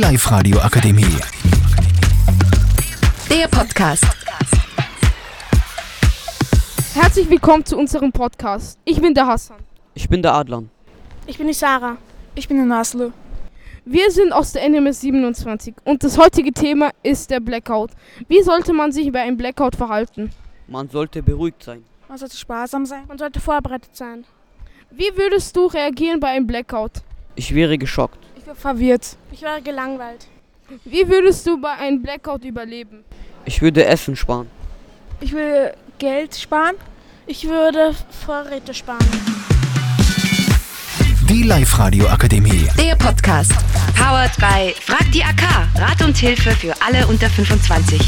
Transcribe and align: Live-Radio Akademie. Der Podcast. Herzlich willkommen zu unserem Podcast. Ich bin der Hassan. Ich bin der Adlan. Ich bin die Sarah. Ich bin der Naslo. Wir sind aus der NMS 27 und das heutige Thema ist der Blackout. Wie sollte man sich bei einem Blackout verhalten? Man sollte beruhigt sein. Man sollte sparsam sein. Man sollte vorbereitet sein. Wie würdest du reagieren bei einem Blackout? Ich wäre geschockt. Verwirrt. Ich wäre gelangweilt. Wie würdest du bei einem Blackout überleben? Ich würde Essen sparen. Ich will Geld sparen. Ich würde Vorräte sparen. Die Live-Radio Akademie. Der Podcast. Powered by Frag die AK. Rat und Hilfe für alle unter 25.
Live-Radio 0.00 0.58
Akademie. 0.60 1.14
Der 3.28 3.46
Podcast. 3.48 4.06
Herzlich 6.94 7.28
willkommen 7.28 7.66
zu 7.66 7.76
unserem 7.76 8.10
Podcast. 8.10 8.78
Ich 8.86 8.98
bin 8.98 9.12
der 9.12 9.26
Hassan. 9.26 9.58
Ich 9.92 10.08
bin 10.08 10.22
der 10.22 10.32
Adlan. 10.32 10.70
Ich 11.26 11.36
bin 11.36 11.48
die 11.48 11.52
Sarah. 11.52 11.98
Ich 12.34 12.48
bin 12.48 12.56
der 12.56 12.64
Naslo. 12.64 13.12
Wir 13.84 14.10
sind 14.10 14.32
aus 14.32 14.52
der 14.52 14.66
NMS 14.70 15.02
27 15.02 15.74
und 15.84 16.02
das 16.02 16.16
heutige 16.16 16.54
Thema 16.54 16.92
ist 17.02 17.30
der 17.30 17.40
Blackout. 17.40 17.90
Wie 18.26 18.42
sollte 18.42 18.72
man 18.72 18.92
sich 18.92 19.12
bei 19.12 19.20
einem 19.20 19.36
Blackout 19.36 19.76
verhalten? 19.76 20.30
Man 20.66 20.88
sollte 20.88 21.22
beruhigt 21.22 21.62
sein. 21.62 21.84
Man 22.08 22.16
sollte 22.16 22.38
sparsam 22.38 22.86
sein. 22.86 23.02
Man 23.06 23.18
sollte 23.18 23.38
vorbereitet 23.38 23.94
sein. 23.94 24.24
Wie 24.90 25.10
würdest 25.14 25.54
du 25.54 25.66
reagieren 25.66 26.20
bei 26.20 26.28
einem 26.28 26.46
Blackout? 26.46 27.02
Ich 27.34 27.54
wäre 27.54 27.76
geschockt. 27.76 28.29
Verwirrt. 28.54 29.16
Ich 29.32 29.42
wäre 29.42 29.62
gelangweilt. 29.62 30.26
Wie 30.84 31.08
würdest 31.08 31.46
du 31.46 31.60
bei 31.60 31.72
einem 31.72 32.02
Blackout 32.02 32.44
überleben? 32.44 33.04
Ich 33.44 33.60
würde 33.60 33.84
Essen 33.84 34.16
sparen. 34.16 34.48
Ich 35.20 35.32
will 35.32 35.72
Geld 35.98 36.34
sparen. 36.34 36.76
Ich 37.26 37.46
würde 37.46 37.94
Vorräte 38.24 38.72
sparen. 38.74 39.06
Die 41.28 41.42
Live-Radio 41.42 42.08
Akademie. 42.08 42.68
Der 42.76 42.96
Podcast. 42.96 43.52
Powered 43.96 44.36
by 44.36 44.74
Frag 44.80 45.10
die 45.12 45.22
AK. 45.22 45.42
Rat 45.76 46.02
und 46.02 46.16
Hilfe 46.16 46.50
für 46.50 46.74
alle 46.82 47.06
unter 47.06 47.28
25. 47.28 48.00